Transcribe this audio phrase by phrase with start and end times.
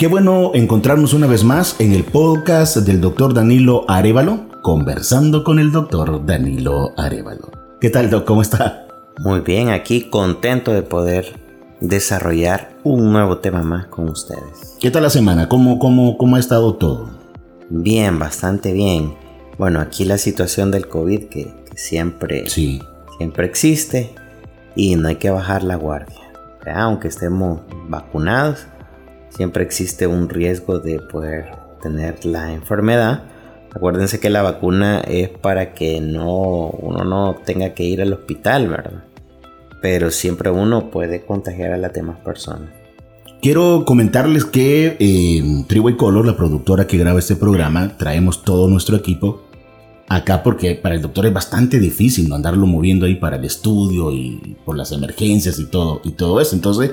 [0.00, 5.58] Qué bueno encontrarnos una vez más en el podcast del doctor Danilo Arevalo, conversando con
[5.58, 7.50] el doctor Danilo Arevalo.
[7.82, 8.24] ¿Qué tal, doc?
[8.24, 8.86] ¿Cómo está?
[9.18, 11.38] Muy bien, aquí contento de poder
[11.82, 14.74] desarrollar un nuevo tema más con ustedes.
[14.80, 15.50] ¿Qué tal la semana?
[15.50, 17.10] ¿Cómo, cómo, cómo ha estado todo?
[17.68, 19.14] Bien, bastante bien.
[19.58, 22.80] Bueno, aquí la situación del COVID que, siempre, sí.
[23.18, 24.14] siempre existe
[24.74, 26.16] y no hay que bajar la guardia.
[26.74, 28.66] Aunque estemos vacunados,
[29.30, 31.46] siempre existe un riesgo de poder
[31.82, 33.24] tener la enfermedad.
[33.74, 38.68] Acuérdense que la vacuna es para que no, uno no tenga que ir al hospital,
[38.68, 39.04] ¿verdad?
[39.80, 42.68] Pero siempre uno puede contagiar a las demás personas.
[43.40, 48.96] Quiero comentarles que en Triway Color, la productora que graba este programa, traemos todo nuestro
[48.96, 49.42] equipo
[50.10, 52.34] acá porque para el doctor es bastante difícil ¿no?
[52.34, 56.54] andarlo moviendo ahí para el estudio y por las emergencias y todo, y todo eso.
[56.54, 56.90] Entonces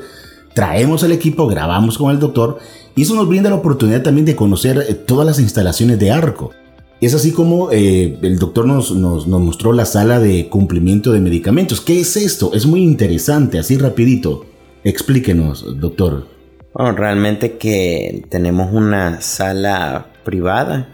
[0.58, 2.58] traemos el equipo, grabamos con el doctor
[2.96, 6.52] y eso nos brinda la oportunidad también de conocer eh, todas las instalaciones de Arco.
[7.00, 11.80] Es así como eh, el doctor nos, nos, mostró la sala de cumplimiento de medicamentos.
[11.80, 12.56] ¿Qué es esto?
[12.56, 14.48] Es muy interesante, así rapidito.
[14.84, 16.26] Explíquenos, doctor.
[16.74, 20.90] Bueno, realmente que tenemos una sala privada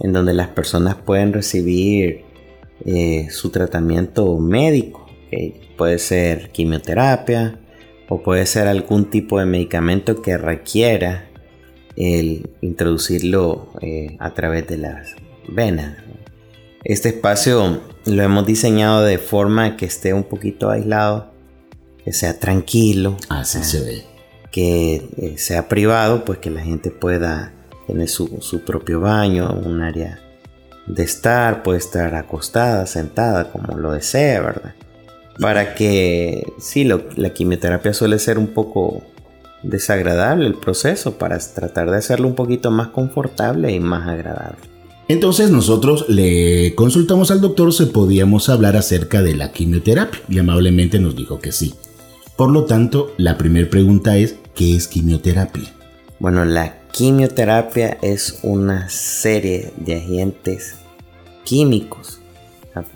[0.00, 2.22] en donde las personas pueden recibir
[2.86, 5.06] eh, su tratamiento médico,
[5.76, 7.60] puede ser quimioterapia
[8.08, 11.28] o puede ser algún tipo de medicamento que requiera
[11.96, 15.14] el introducirlo eh, a través de las
[15.48, 15.98] venas.
[16.84, 21.32] Este espacio lo hemos diseñado de forma que esté un poquito aislado,
[22.04, 23.16] que sea tranquilo.
[23.28, 24.04] Así se ve.
[24.52, 27.52] Que eh, sea privado, pues que la gente pueda
[27.86, 30.18] tiene su, propio baño, un área
[30.86, 34.74] de estar, puede estar acostada, sentada, como lo desee, ¿verdad?
[35.38, 39.02] Para que, sí, la quimioterapia suele ser un poco
[39.62, 44.58] desagradable el proceso, para tratar de hacerlo un poquito más confortable y más agradable.
[45.08, 50.98] Entonces nosotros le consultamos al doctor si podíamos hablar acerca de la quimioterapia y amablemente
[50.98, 51.74] nos dijo que sí.
[52.36, 55.72] Por lo tanto, la primera pregunta es, ¿qué es quimioterapia?
[56.18, 60.74] Bueno, la quimioterapia es una serie de agentes
[61.44, 62.20] químicos,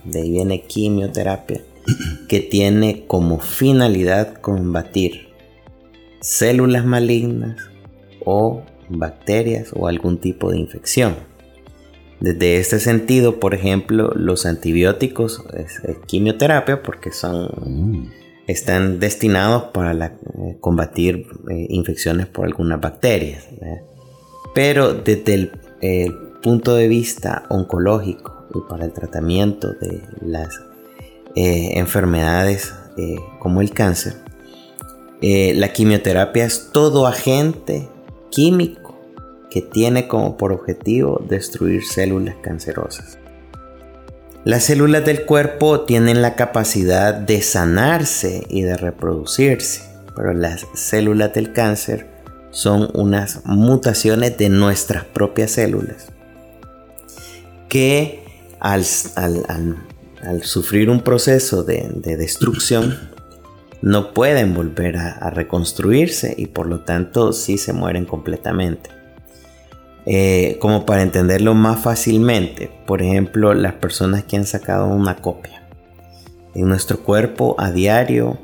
[0.04, 1.62] de ahí viene quimioterapia,
[2.28, 5.28] que tiene como finalidad combatir
[6.20, 7.56] células malignas
[8.24, 11.16] o bacterias o algún tipo de infección.
[12.20, 19.92] Desde este sentido, por ejemplo, los antibióticos es, quimioterapia porque son mm están destinados para
[20.06, 23.46] eh, combatir eh, infecciones por algunas bacterias.
[24.54, 25.50] Pero desde
[25.80, 30.60] el punto de vista oncológico y para el tratamiento de las
[31.36, 32.74] eh, enfermedades
[33.38, 34.14] como el cáncer,
[35.22, 37.88] la quimioterapia es todo agente
[38.30, 38.98] químico
[39.50, 43.18] que tiene como por objetivo destruir células cancerosas.
[44.44, 49.82] Las células del cuerpo tienen la capacidad de sanarse y de reproducirse,
[50.16, 52.08] pero las células del cáncer
[52.50, 56.06] son unas mutaciones de nuestras propias células
[57.68, 58.24] que
[58.60, 58.84] al,
[60.42, 62.98] sufrir un proceso de, destrucción
[63.82, 68.90] no pueden volver a reconstruirse y por lo tanto sí se mueren completamente.
[70.06, 75.62] Eh, como para entenderlo más fácilmente, por ejemplo, las personas que han sacado una copia.
[76.54, 78.38] En nuestro cuerpo a diario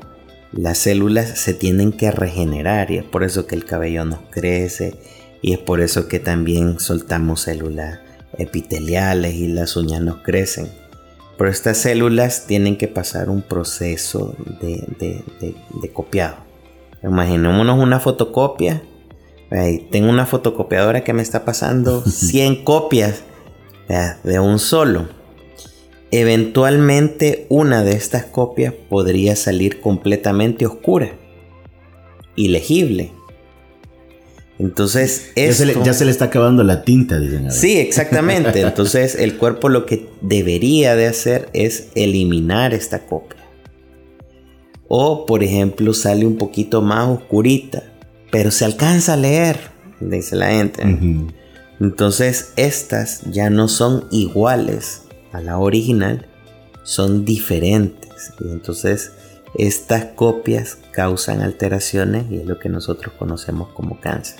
[0.53, 4.95] las células se tienen que regenerar y es por eso que el cabello nos crece
[5.41, 7.99] y es por eso que también soltamos células
[8.37, 10.69] epiteliales y las uñas nos crecen.
[11.37, 15.23] Pero estas células tienen que pasar un proceso de,
[15.81, 16.37] de copiado.
[17.03, 18.81] Imaginémonos una fotocopia
[19.91, 23.23] tengo una fotocopiadora que me está pasando 100 copias
[24.23, 25.07] de un solo.
[26.11, 31.11] Eventualmente una de estas copias podría salir completamente oscura,
[32.35, 33.11] ilegible.
[34.59, 37.51] Entonces, ya, se le, ya, se le, está acabando la tinta, dicen.
[37.51, 38.61] Sí, exactamente.
[38.61, 43.37] Entonces, el cuerpo lo que debería de hacer es eliminar esta copia.
[44.87, 47.83] O, por ejemplo, sale un poquito más oscurita
[48.31, 49.57] pero se alcanza a leer,
[49.99, 50.83] dice la gente.
[51.79, 56.27] Entonces estas ya no son iguales a la original,
[56.83, 58.33] son diferentes.
[58.39, 59.11] Y entonces
[59.55, 64.39] estas copias causan alteraciones y es lo que nosotros conocemos como cáncer.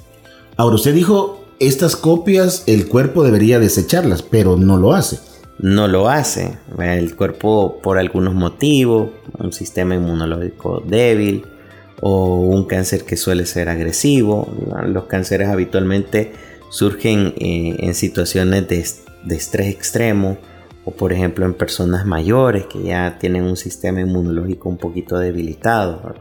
[0.57, 5.19] Ahora usted dijo, estas copias el cuerpo debería desecharlas, pero no lo hace.
[5.59, 6.57] No lo hace.
[6.80, 9.09] El cuerpo por algunos motivos,
[9.39, 11.45] un sistema inmunológico débil,
[12.01, 14.48] o un cáncer que suele ser agresivo.
[14.86, 16.33] Los cánceres habitualmente
[16.69, 20.38] surgen eh, en situaciones de, estrés extremo
[20.86, 26.15] o por ejemplo en personas mayores que ya tienen un sistema inmunológico un poquito debilitado.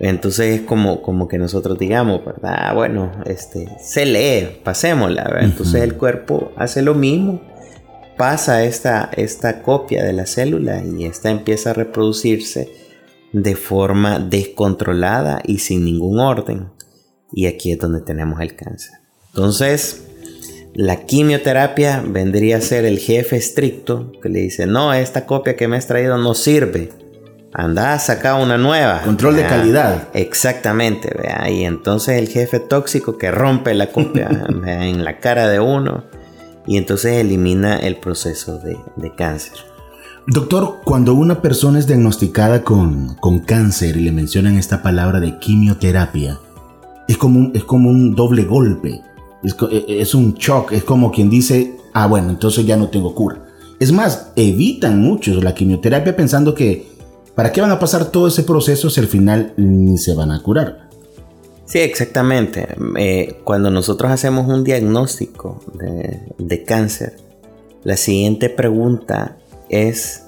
[0.00, 2.74] Entonces es como, como que nosotros digamos, ¿verdad?
[2.74, 7.40] Bueno, este, se lee, pasémosla, Entonces el cuerpo hace lo mismo,
[8.16, 12.70] pasa esta, esta copia de la célula y esta empieza a reproducirse
[13.32, 16.70] de forma descontrolada y sin ningún orden.
[17.32, 18.92] Y aquí es donde tenemos el cáncer.
[19.28, 20.04] Entonces,
[20.74, 25.66] la quimioterapia vendría a ser el jefe estricto que le dice, no, esta copia que
[25.66, 26.90] me has traído no sirve.
[27.56, 29.02] Anda, saca una nueva.
[29.02, 30.08] Control de calidad.
[30.12, 31.48] Exactamente, vea.
[31.48, 34.28] Y entonces el jefe tóxico que rompe la copia
[34.66, 36.02] en la cara de uno
[36.66, 39.52] y entonces elimina el proceso de, cáncer.
[40.26, 45.38] Doctor, cuando una persona es diagnosticada con, con, cáncer y le mencionan esta palabra de
[45.38, 46.40] quimioterapia,
[47.06, 49.00] es como un, es como un doble golpe,
[49.44, 52.88] es, e, e, es, un shock, es como quien dice, ah bueno, entonces ya no
[52.88, 53.44] tengo cura.
[53.78, 56.93] Es más, evitan muchos la quimioterapia pensando que,
[57.34, 60.42] ¿para qué van a pasar todo ese proceso si al final ni se van a
[60.42, 60.84] curar?
[61.66, 62.68] Sí, exactamente.
[62.96, 65.60] Eh, cuando nosotros hacemos un diagnóstico
[66.38, 67.16] de, cáncer,
[67.82, 69.38] la siguiente pregunta
[69.68, 70.22] es,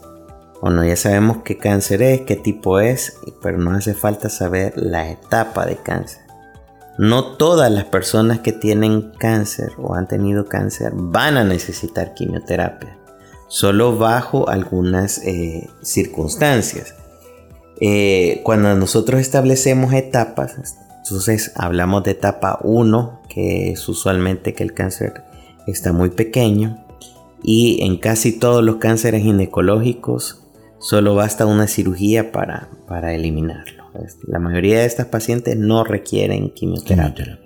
[0.61, 5.09] bueno, ya sabemos qué cáncer es, qué tipo es, pero no hace falta saber la
[5.09, 6.23] etapa de cáncer.
[6.99, 12.99] No todas las personas que tienen cáncer o han tenido cáncer van a necesitar quimioterapia,
[13.47, 16.96] solo bajo algunas eh, circunstancias.
[17.81, 20.57] Eh, cuando nosotros establecemos etapas,
[21.05, 25.23] entonces hablamos de etapa 1, que es usualmente que el cáncer
[25.67, 26.85] está muy pequeño.
[27.43, 30.43] Y en casi todos los cánceres ginecológicos
[30.79, 33.85] solo basta una cirugía para, para eliminarlo.
[34.27, 37.39] La mayoría de estas pacientes no requieren quimioterapia.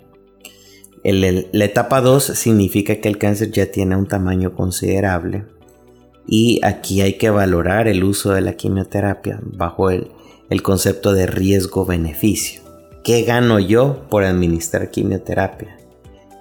[1.05, 5.45] la etapa 2 significa que el cáncer ya tiene un tamaño considerable
[6.27, 10.11] y aquí hay que valorar el uso de la quimioterapia bajo el,
[10.51, 12.63] el concepto de riesgo-beneficio.
[13.03, 15.79] ¿Qué gano yo por administrar quimioterapia?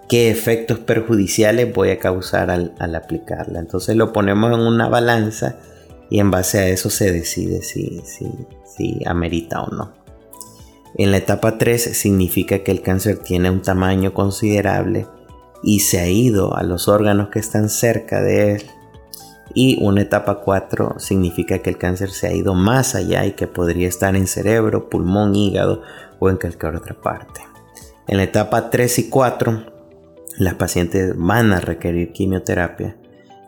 [0.10, 3.60] ¿Qué efectos perjudiciales voy a causar al, aplicarla?
[3.60, 5.58] Entonces lo ponemos en una balanza
[6.10, 8.32] y en base a eso se decide si, si,
[8.66, 9.94] si amerita o no.
[10.98, 15.06] En la etapa 3 significa que el cáncer tiene un tamaño considerable
[15.62, 18.64] y se ha ido a los órganos que están cerca de él.
[19.54, 23.48] Y una etapa 4 significa que el cáncer se ha ido más allá y que
[23.48, 25.82] podría estar en cerebro, pulmón, hígado
[26.20, 27.42] o en cualquier otra parte.
[28.08, 29.64] En la etapa 3 y 4,
[30.38, 32.96] las pacientes van a requerir quimioterapia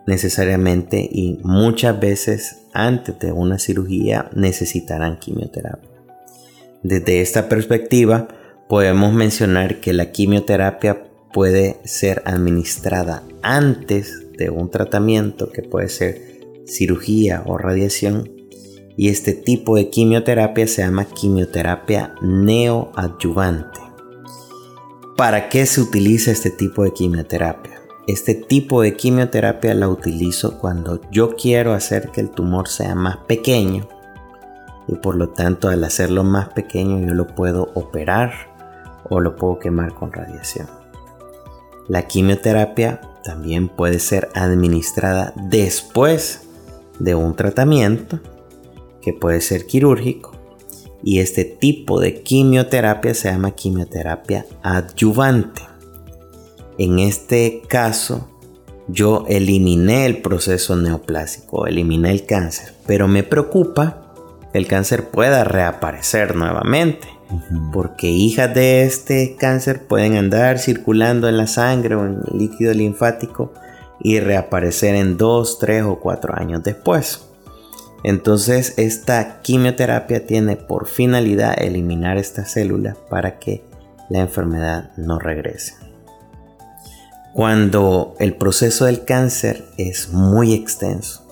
[0.06, 5.90] necesariamente y muchas veces antes de una cirugía necesitarán quimioterapia.
[6.82, 8.28] Desde esta perspectiva,
[8.68, 16.40] podemos mencionar que la quimioterapia puede ser administrada antes de un tratamiento que puede ser
[16.66, 18.30] cirugía o radiación
[18.96, 23.80] y este tipo de quimioterapia se llama quimioterapia neoadyuvante.
[25.16, 27.80] ¿Para qué se utiliza este tipo de quimioterapia?
[28.06, 33.18] Este tipo de quimioterapia la utilizo cuando yo quiero hacer que el tumor sea más
[33.28, 33.88] pequeño
[34.88, 38.32] y por lo tanto al hacerlo más pequeño yo lo puedo operar
[39.08, 40.68] o lo puedo quemar con radiación.
[41.88, 46.42] La quimioterapia también puede ser administrada después
[46.98, 48.20] de un tratamiento
[49.00, 50.32] que puede ser quirúrgico
[51.02, 55.62] y este tipo de quimioterapia se llama quimioterapia adyuvante.
[56.78, 58.28] En este caso,
[58.88, 64.14] yo eliminé el proceso neoplásico, eliminé el cáncer, pero me preocupa
[64.52, 67.08] que el cáncer pueda reaparecer nuevamente,
[67.72, 72.74] porque hijas de este cáncer pueden andar circulando en la sangre o en el líquido
[72.74, 73.52] linfático
[74.00, 77.26] y reaparecer en 2, 3 o 4 años después.
[78.04, 83.64] Entonces esta quimioterapia tiene por finalidad eliminar esta célula para que
[84.08, 85.74] la enfermedad no regrese.
[87.32, 91.26] Cuando el proceso del cáncer es muy extenso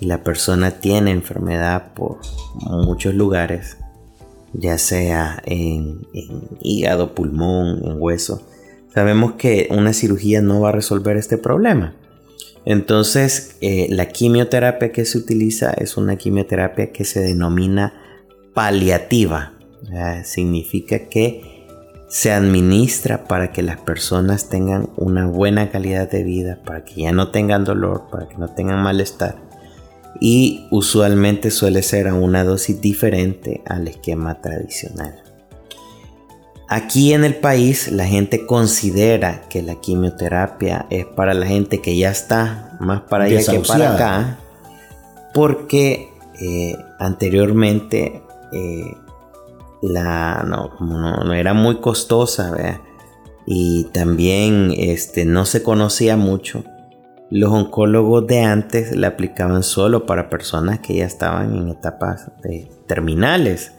[0.00, 2.20] y la persona tiene enfermedad por
[2.62, 3.76] muchos lugares,
[4.52, 6.06] ya sea en,
[6.62, 8.42] hígado, pulmón, en hueso,
[8.92, 11.94] sabemos que una cirugía no va a resolver este problema.
[12.64, 17.94] Entonces, eh, la quimioterapia que se utiliza es una quimioterapia que se denomina
[18.54, 19.54] paliativa.
[20.24, 21.58] significa que
[22.08, 27.12] se administra para que las personas tengan una buena calidad de vida, para que ya
[27.12, 29.47] no tengan dolor, para que no tengan malestar.
[30.20, 35.22] Y usualmente suele ser a una dosis diferente al esquema tradicional.
[36.68, 41.96] Aquí en el país la gente considera que la quimioterapia es para la gente que
[41.96, 44.38] ya está más para allá que para acá,
[45.32, 46.08] porque
[46.40, 48.22] eh, anteriormente
[48.52, 48.94] eh,
[49.80, 52.54] la, no, era muy costosa
[53.46, 56.64] y también este, no se conocía mucho.
[57.30, 62.30] Los oncólogos de antes la aplicaban solo para personas que ya estaban en etapas
[62.86, 63.72] terminales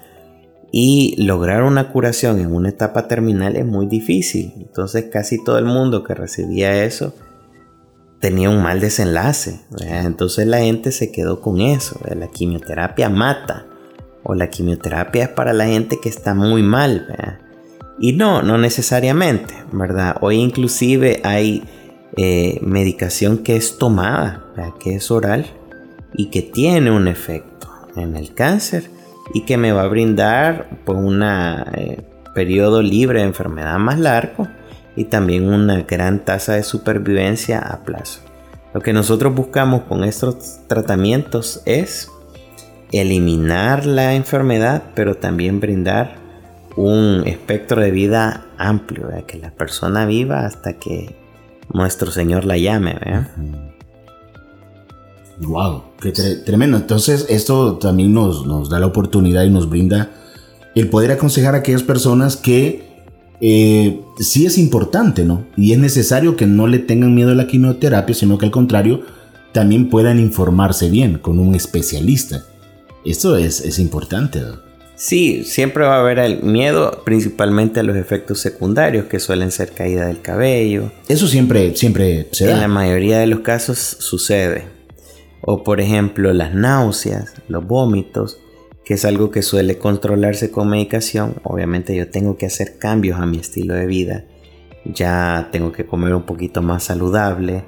[0.71, 4.53] y lograr una curación en una etapa terminal es muy difícil.
[4.57, 7.13] Entonces casi todo el mundo que recibía eso
[8.19, 9.61] tenía un mal desenlace.
[9.79, 11.99] Entonces la gente se quedó con eso.
[12.15, 13.65] La quimioterapia mata.
[14.23, 17.39] O la quimioterapia es para la gente que está muy mal.
[17.99, 20.17] Y no, no necesariamente, ¿verdad?
[20.21, 21.63] Hoy inclusive hay
[22.17, 24.45] eh, medicación que es tomada,
[24.79, 25.45] que es oral
[26.13, 28.89] y que tiene un efecto en el cáncer
[29.33, 32.01] y que me va a brindar pues, un eh,
[32.33, 34.47] periodo libre de enfermedad más largo
[34.95, 38.21] y también una gran tasa de supervivencia a plazo.
[38.73, 42.11] Lo que nosotros buscamos con estos tratamientos es
[42.91, 46.15] eliminar la enfermedad, pero también brindar
[46.75, 51.15] un espectro de vida amplio, que la persona viva hasta que
[51.73, 52.95] nuestro Señor la llame.
[55.39, 56.77] Wow, qué tremendo.
[56.77, 60.11] Entonces, esto también nos, nos, da la oportunidad y nos brinda
[60.75, 62.89] el poder aconsejar a aquellas personas que
[63.41, 65.45] eh, sí es importante, ¿no?
[65.55, 69.01] Y es necesario que no le tengan miedo a la quimioterapia, sino que al contrario,
[69.53, 72.43] también puedan informarse bien con un especialista.
[73.05, 74.41] Esto es, es importante.
[74.41, 74.68] ¿no?
[74.99, 79.71] Sí, siempre va a haber el miedo principalmente a los efectos secundarios que suelen ser
[79.71, 80.91] caída del cabello.
[81.07, 82.55] Eso siempre, siempre se da.
[82.55, 84.65] En la mayoría de los casos sucede
[85.39, 88.41] o por ejemplo las náuseas, los vómitos,
[88.83, 91.35] que es algo que suele controlarse con medicación.
[91.43, 94.25] Obviamente yo tengo que hacer cambios a mi estilo de vida.
[94.83, 97.63] Ya tengo que comer un poquito más saludable,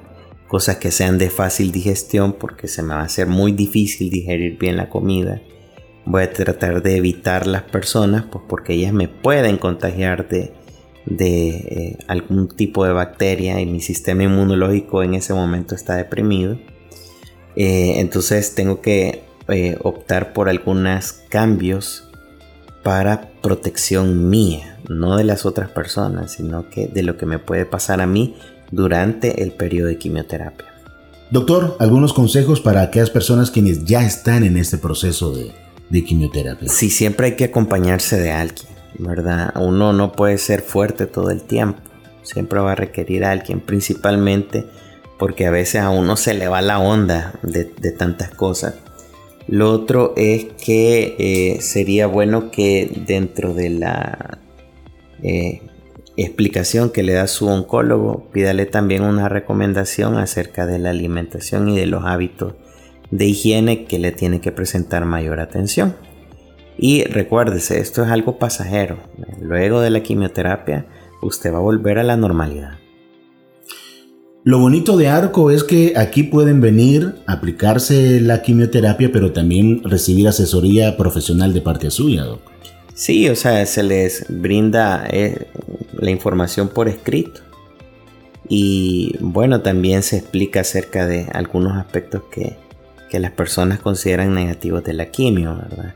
[0.48, 4.58] cosas que sean de fácil digestión porque se me va a hacer muy difícil digerir
[4.58, 5.40] bien la comida.
[6.04, 10.52] Voy a tratar de evitar las personas pues porque ellas me pueden contagiar de,
[11.06, 16.58] de eh, algún tipo de bacteria y mi sistema inmunológico en ese momento está deprimido.
[17.54, 22.08] Eh, entonces tengo que eh, optar por algunos cambios
[22.82, 27.64] para protección mía, no de las otras personas, sino que de lo que me puede
[27.66, 28.36] pasar a mí
[28.70, 30.66] durante el periodo de quimioterapia.
[31.30, 35.52] Doctor, algunos consejos para aquellas personas quienes ya están en este proceso de,
[35.92, 36.68] de quimioterapia.
[36.70, 38.68] Sí, siempre hay que acompañarse de alguien,
[38.98, 39.52] ¿verdad?
[39.56, 41.80] Uno no puede ser fuerte todo el tiempo,
[42.22, 44.64] siempre va a requerir a alguien, principalmente
[45.18, 48.74] porque a veces a uno se le va la onda de, tantas cosas.
[49.46, 54.38] Lo otro es que eh, sería bueno que dentro de la
[55.22, 55.60] eh,
[56.16, 61.76] explicación que le da su oncólogo, pídale también una recomendación acerca de la alimentación y
[61.76, 62.54] de los hábitos
[63.12, 65.94] de higiene que le tiene que presentar mayor atención.
[66.76, 68.98] Y recuérdese, esto es algo pasajero.
[69.40, 70.86] Luego de la quimioterapia,
[71.20, 72.78] usted va a volver a la normalidad.
[74.44, 80.26] Lo bonito de Arco es que aquí pueden venir, aplicarse la quimioterapia, pero también recibir
[80.26, 82.24] asesoría profesional de parte suya,
[82.94, 85.46] Sí, o sea, se les brinda eh,
[85.92, 87.40] la información por escrito.
[88.48, 92.56] Y bueno, también se explica acerca de algunos aspectos que,
[93.20, 95.94] las personas consideran negativos de la quimio, ¿verdad?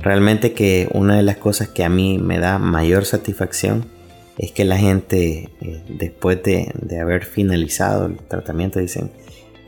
[0.00, 3.86] Realmente que una de las cosas que a mí me da mayor satisfacción
[4.38, 9.10] es que la gente eh, después de, haber finalizado el tratamiento dicen,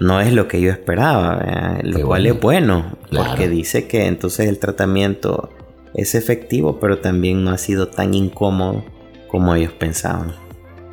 [0.00, 4.58] no es lo que yo esperaba, lo cual es bueno, porque dice que entonces el
[4.58, 5.50] tratamiento
[5.94, 8.84] es efectivo, pero también no ha sido tan incómodo
[9.28, 10.34] como ellos pensaban.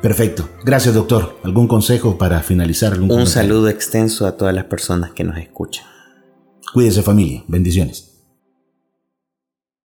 [0.02, 0.48] Perfecto.
[0.64, 1.38] Gracias, doctor.
[1.44, 2.98] ¿Algún consejo para finalizar?
[2.98, 5.84] Un saludo extenso a todas las personas que nos escuchan.
[6.72, 7.44] Cuídese familia.
[7.48, 8.09] Bendiciones.